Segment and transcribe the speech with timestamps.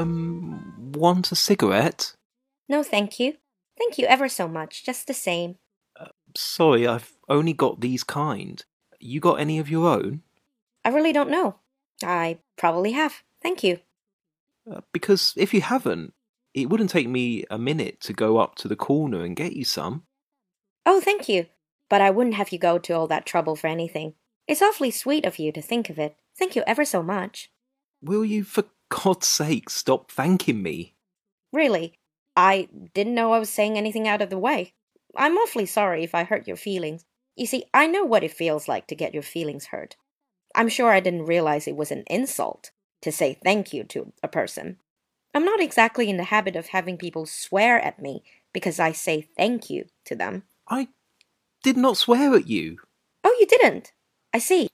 [0.00, 2.14] Um, want a cigarette?
[2.68, 3.34] No, thank you.
[3.78, 5.56] Thank you ever so much, just the same.
[6.36, 8.64] Sorry, I've only got these kind.
[8.98, 10.22] You got any of your own?
[10.84, 11.56] I really don't know.
[12.04, 13.22] I probably have.
[13.42, 13.80] Thank you.
[14.70, 16.14] Uh, because if you haven't,
[16.54, 19.64] it wouldn't take me a minute to go up to the corner and get you
[19.64, 20.04] some.
[20.86, 21.46] Oh, thank you.
[21.88, 24.14] But I wouldn't have you go to all that trouble for anything.
[24.46, 26.16] It's awfully sweet of you to think of it.
[26.38, 27.50] Thank you ever so much.
[28.02, 30.94] Will you, for God's sake, stop thanking me?
[31.52, 31.98] Really,
[32.36, 34.74] I didn't know I was saying anything out of the way.
[35.16, 37.04] I'm awfully sorry if I hurt your feelings.
[37.36, 39.96] You see, I know what it feels like to get your feelings hurt.
[40.54, 42.70] I'm sure I didn't realize it was an insult
[43.02, 44.78] to say thank you to a person.
[45.34, 48.22] I'm not exactly in the habit of having people swear at me
[48.52, 50.42] because I say thank you to them.
[50.68, 50.88] I
[51.62, 52.78] did not swear at you.
[53.22, 53.92] Oh, you didn't?
[54.34, 54.68] I see.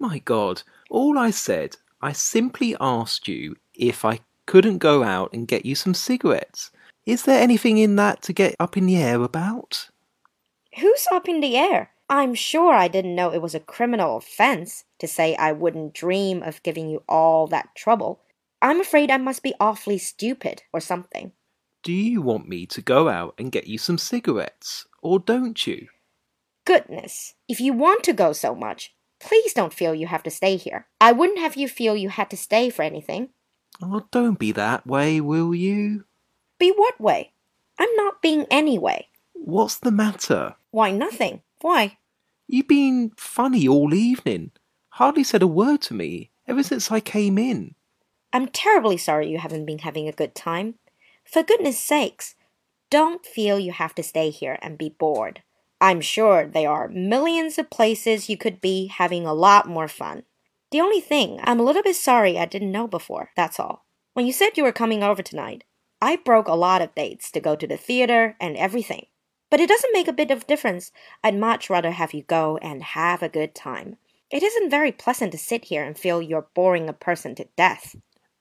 [0.00, 5.48] My God, all I said, I simply asked you if I couldn't go out and
[5.48, 6.70] get you some cigarettes.
[7.06, 9.88] Is there anything in that to get up in the air about?
[10.78, 11.90] Who's up in the air?
[12.10, 16.42] I'm sure I didn't know it was a criminal offense to say I wouldn't dream
[16.42, 18.20] of giving you all that trouble.
[18.62, 21.32] I'm afraid I must be awfully stupid or something.
[21.82, 25.88] Do you want me to go out and get you some cigarettes, or don't you?
[26.64, 30.56] Goodness, if you want to go so much, please don't feel you have to stay
[30.56, 30.86] here.
[31.00, 33.30] I wouldn't have you feel you had to stay for anything.
[33.82, 36.04] Oh, don't be that way, will you?
[36.58, 37.32] Be what way?
[37.78, 39.08] I'm not being any way.
[39.34, 40.56] What's the matter?
[40.70, 41.42] Why, nothing.
[41.60, 41.98] Why?
[42.48, 44.50] You've been funny all evening.
[44.90, 47.74] Hardly said a word to me ever since I came in.
[48.32, 50.74] I'm terribly sorry you haven't been having a good time.
[51.24, 52.34] For goodness sakes,
[52.90, 55.42] don't feel you have to stay here and be bored.
[55.80, 60.24] I'm sure there are millions of places you could be having a lot more fun.
[60.70, 63.86] The only thing, I'm a little bit sorry I didn't know before, that's all.
[64.14, 65.64] When you said you were coming over tonight,
[66.00, 69.06] I broke a lot of dates to go to the theater and everything.
[69.50, 70.92] But it doesn't make a bit of difference.
[71.24, 73.96] I'd much rather have you go and have a good time.
[74.30, 77.96] It isn't very pleasant to sit here and feel you're boring a person to death.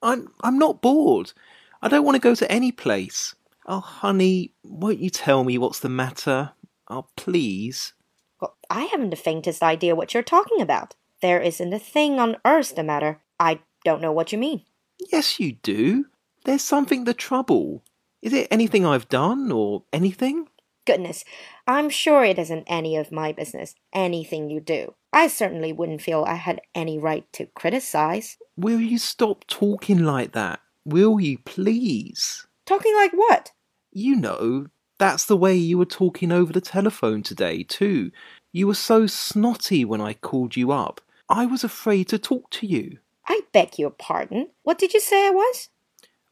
[0.00, 1.32] I'm I'm not bored.
[1.80, 3.34] I don't want to go to any place.
[3.66, 6.52] Oh, honey, won't you tell me what's the matter?
[6.92, 7.94] Oh, please.
[8.38, 10.94] Well, I haven't the faintest idea what you're talking about.
[11.22, 13.22] There isn't a thing on earth the matter.
[13.40, 14.64] I don't know what you mean.
[15.10, 16.04] Yes, you do.
[16.44, 17.82] There's something the trouble.
[18.20, 20.48] Is it anything I've done or anything?
[20.86, 21.24] Goodness,
[21.66, 24.92] I'm sure it isn't any of my business, anything you do.
[25.14, 28.36] I certainly wouldn't feel I had any right to criticize.
[28.54, 30.60] Will you stop talking like that?
[30.84, 32.46] Will you please?
[32.66, 33.52] Talking like what?
[33.92, 34.66] You know,
[35.02, 38.12] that's the way you were talking over the telephone today, too.
[38.52, 41.00] You were so snotty when I called you up.
[41.28, 42.98] I was afraid to talk to you.
[43.26, 44.50] I beg your pardon.
[44.62, 45.70] What did you say I was?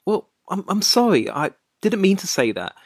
[0.07, 1.29] Well, I'm, I'm sorry.
[1.29, 1.51] I
[1.81, 2.77] didn't mean to say that.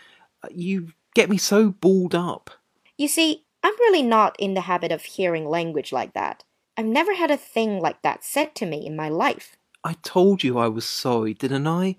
[0.43, 2.51] Uh, you get me so balled up.
[2.97, 6.45] You see, I'm really not in the habit of hearing language like that.
[6.79, 9.57] I've never had a thing like that said to me in my life.
[9.85, 11.97] I told you I was sorry, didn't I?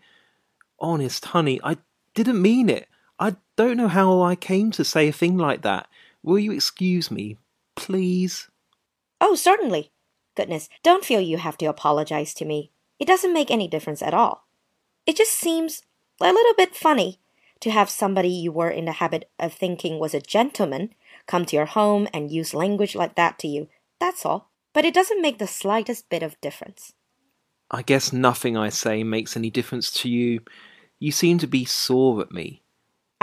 [0.79, 1.77] Honest, honey, I
[2.15, 2.87] didn't mean it.
[3.19, 5.87] I don't know how I came to say a thing like that.
[6.23, 7.37] Will you excuse me,
[7.75, 8.49] please?
[9.21, 9.91] Oh, certainly.
[10.35, 12.71] Goodness, don't feel you have to apologize to me.
[12.99, 14.47] It doesn't make any difference at all.
[15.05, 15.83] It just seems
[16.21, 17.19] a little bit funny
[17.61, 20.93] to have somebody you were in the habit of thinking was a gentleman
[21.25, 23.69] come to your home and use language like that to you.
[23.99, 24.51] That's all.
[24.73, 26.93] But it doesn't make the slightest bit of difference.
[27.71, 30.41] I guess nothing I say makes any difference to you.
[30.99, 32.61] You seem to be sore at me.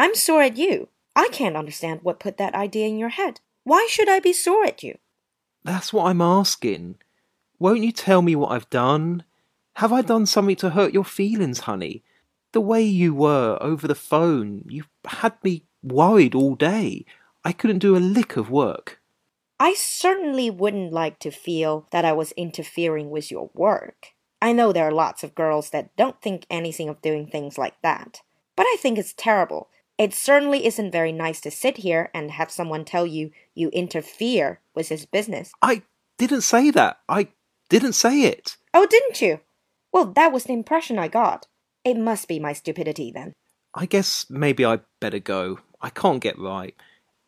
[0.02, 0.88] I'm sore at you.
[1.14, 3.38] I can't understand what put that idea in your head.
[3.62, 4.98] Why should I be sore at you?
[5.62, 6.96] That's what I'm asking.
[7.60, 9.22] Won't you tell me what I've done?
[9.74, 12.02] Have I done something to hurt your feelings, honey?
[12.50, 17.06] The way you were over the phone, you had me worried all day.
[17.44, 19.00] I couldn't do a lick of work.
[19.60, 24.08] I certainly wouldn't like to feel that I was interfering with your work.
[24.40, 27.80] I know there are lots of girls that don't think anything of doing things like
[27.82, 28.22] that.
[28.56, 29.68] But I think it's terrible.
[29.98, 34.60] It certainly isn't very nice to sit here and have someone tell you you interfere
[34.74, 35.52] with his business.
[35.62, 35.82] I
[36.18, 36.98] didn't say that.
[37.08, 37.28] I
[37.68, 38.56] didn't say it.
[38.74, 39.40] Oh, didn't you?
[39.92, 41.46] Well, that was the impression I got.
[41.84, 43.32] It must be my stupidity then.
[43.74, 45.58] I guess maybe I'd better go.
[45.80, 46.74] I can't get right.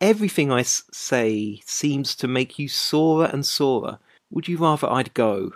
[0.01, 3.99] Everything I s- say seems to make you sorer and sorer.
[4.31, 5.51] Would you rather I'd go?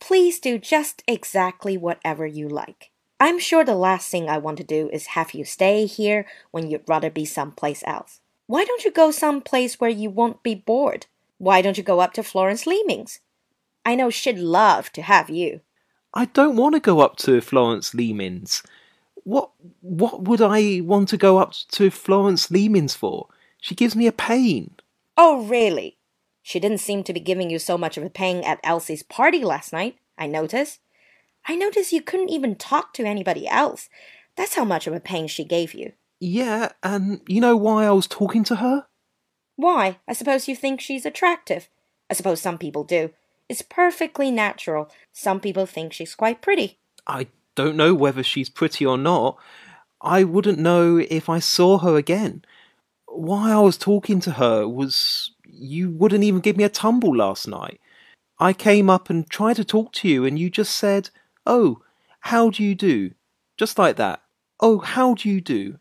[0.00, 2.90] Please do just exactly whatever you like.
[3.18, 6.70] I'm sure the last thing I want to do is have you stay here when
[6.70, 8.20] you'd rather be someplace else.
[8.46, 11.06] Why don't you go someplace where you won't be bored?
[11.38, 13.20] Why don't you go up to Florence Leaming's?
[13.84, 15.60] I know she'd love to have you.
[16.12, 18.62] I don't want to go up to Florence Leaming's.
[19.24, 23.28] What what would I want to go up to Florence Leaming's for?
[23.60, 24.76] She gives me a pain.
[25.16, 25.96] Oh, really?
[26.42, 29.42] She didn't seem to be giving you so much of a pain at Elsie's party
[29.42, 30.80] last night, I noticed.
[31.48, 33.88] I noticed you couldn't even talk to anybody else.
[34.36, 35.92] That's how much of a pain she gave you.
[36.20, 38.86] Yeah, and you know why I was talking to her?
[39.56, 39.98] Why?
[40.08, 41.68] I suppose you think she's attractive.
[42.10, 43.10] I suppose some people do.
[43.48, 44.90] It's perfectly natural.
[45.12, 46.78] Some people think she's quite pretty.
[47.06, 49.38] I don't know whether she's pretty or not.
[50.00, 52.44] I wouldn't know if I saw her again.
[53.06, 57.48] Why I was talking to her was you wouldn't even give me a tumble last
[57.48, 57.80] night.
[58.38, 61.08] I came up and tried to talk to you, and you just said,
[61.46, 61.82] Oh,
[62.20, 63.12] how do you do?
[63.56, 64.22] Just like that.
[64.60, 65.78] Oh, how do you do?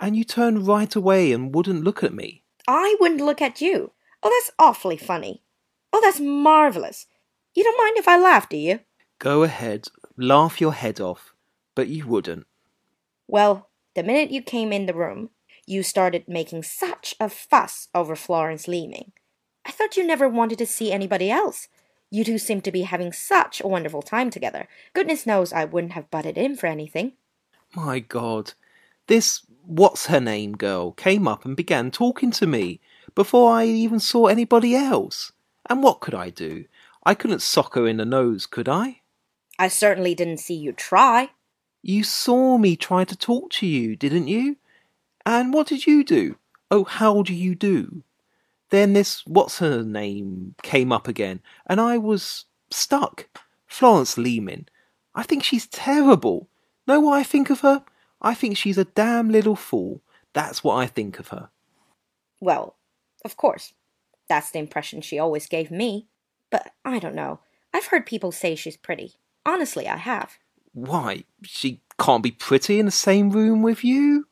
[0.00, 2.42] And you turned right away and wouldn't look at me.
[2.66, 3.92] I wouldn't look at you.
[4.22, 5.42] Oh, that's awfully funny.
[5.92, 7.06] Oh, that's marvelous.
[7.54, 8.80] You don't mind if I laugh, do you?
[9.18, 11.34] Go ahead, laugh your head off,
[11.74, 12.46] but you wouldn't.
[13.28, 15.30] Well, the minute you came in the room,
[15.66, 19.12] you started making such a fuss over Florence Leaming.
[19.64, 21.68] I thought you never wanted to see anybody else.
[22.12, 24.68] You two seem to be having such a wonderful time together.
[24.92, 27.12] Goodness knows I wouldn't have butted in for anything.
[27.74, 28.52] My God,
[29.06, 32.80] this what's her name girl came up and began talking to me
[33.14, 35.32] before I even saw anybody else.
[35.70, 36.66] And what could I do?
[37.02, 39.00] I couldn't sock her in the nose, could I?
[39.58, 41.30] I certainly didn't see you try.
[41.80, 44.58] You saw me try to talk to you, didn't you?
[45.24, 46.36] And what did you do?
[46.70, 48.02] Oh, how do you do?
[48.72, 53.28] Then this what's her name came up again, and I was stuck.
[53.66, 54.66] Florence Leaming.
[55.14, 56.48] I think she's terrible.
[56.86, 57.84] Know what I think of her?
[58.22, 60.00] I think she's a damn little fool.
[60.32, 61.50] That's what I think of her.
[62.40, 62.76] Well,
[63.26, 63.74] of course.
[64.30, 66.06] That's the impression she always gave me.
[66.50, 67.40] But I don't know.
[67.74, 69.16] I've heard people say she's pretty.
[69.44, 70.38] Honestly, I have.
[70.72, 74.28] Why, she can't be pretty in the same room with you?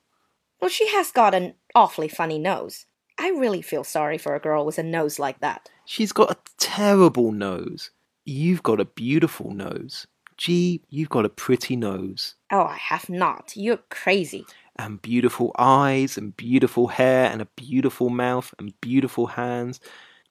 [0.63, 2.87] Well, she has got an awfully funny nose.
[3.20, 5.69] I really feel sorry for a girl with a nose like that.
[5.84, 7.90] She's got a terrible nose.
[8.25, 10.06] You've got a beautiful nose.
[10.38, 12.37] Gee, you've got a pretty nose.
[12.50, 13.52] Oh, I have not.
[13.55, 14.46] You're crazy.
[14.76, 19.81] And beautiful eyes, and beautiful hair, and a beautiful mouth, and beautiful hands.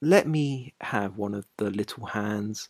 [0.01, 2.69] Let me have one of the little hands.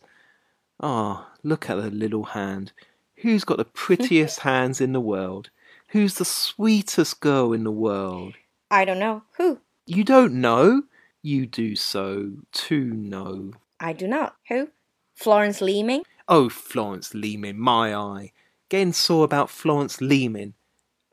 [0.80, 2.72] Ah, oh, look at the little hand.
[3.16, 5.48] Who's got the prettiest hands in the world?
[5.88, 8.34] Who's the sweetest girl in the world?
[8.70, 9.22] I don't know.
[9.38, 9.60] Who?
[9.92, 10.84] You don't know?
[11.20, 13.54] You do so to know.
[13.80, 14.36] I do not.
[14.48, 14.68] Who?
[15.16, 16.04] Florence Leaming?
[16.28, 18.30] Oh, Florence Leaming, my eye.
[18.68, 20.54] Getting sore about Florence Leaming.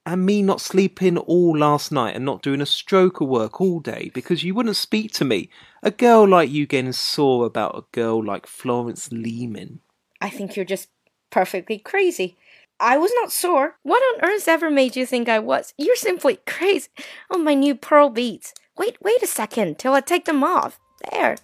[0.05, 3.79] And me not sleeping all last night and not doing a stroke of work all
[3.79, 5.49] day because you wouldn't speak to me.
[5.81, 9.79] A girl like you getting sore about a girl like Florence Leaming.
[10.21, 10.89] I think you're just
[11.31, 12.37] perfectly crazy.
[12.79, 13.77] I was not sore.
[13.81, 15.73] What on earth ever made you think I was?
[15.79, 16.89] You're simply crazy.
[17.31, 18.53] Oh, my new pearl beads.
[18.77, 20.79] Wait, wait a second till I take them off.
[21.11, 21.35] There.